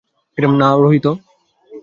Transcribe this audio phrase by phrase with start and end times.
[0.53, 1.07] না, রোহিত।